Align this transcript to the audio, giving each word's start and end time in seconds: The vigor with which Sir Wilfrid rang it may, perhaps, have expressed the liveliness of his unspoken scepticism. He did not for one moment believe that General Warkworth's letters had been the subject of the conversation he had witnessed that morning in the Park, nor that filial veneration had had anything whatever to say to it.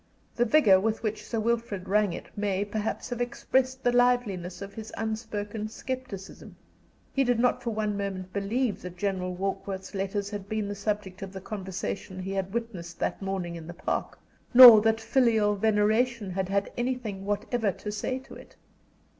The 0.35 0.45
vigor 0.45 0.79
with 0.79 1.03
which 1.03 1.23
Sir 1.27 1.39
Wilfrid 1.39 1.87
rang 1.87 2.11
it 2.11 2.27
may, 2.35 2.65
perhaps, 2.65 3.11
have 3.11 3.21
expressed 3.21 3.83
the 3.83 3.91
liveliness 3.91 4.59
of 4.59 4.73
his 4.73 4.91
unspoken 4.97 5.67
scepticism. 5.69 6.55
He 7.13 7.23
did 7.23 7.37
not 7.37 7.61
for 7.61 7.69
one 7.69 7.95
moment 7.95 8.33
believe 8.33 8.81
that 8.81 8.97
General 8.97 9.35
Warkworth's 9.35 9.93
letters 9.93 10.31
had 10.31 10.49
been 10.49 10.67
the 10.67 10.73
subject 10.73 11.21
of 11.21 11.31
the 11.33 11.39
conversation 11.39 12.17
he 12.23 12.31
had 12.31 12.51
witnessed 12.51 12.97
that 12.97 13.21
morning 13.21 13.55
in 13.55 13.67
the 13.67 13.75
Park, 13.75 14.17
nor 14.55 14.81
that 14.81 14.99
filial 14.99 15.55
veneration 15.55 16.31
had 16.31 16.49
had 16.49 16.71
anything 16.75 17.23
whatever 17.23 17.71
to 17.71 17.91
say 17.91 18.17
to 18.17 18.33
it. 18.33 18.55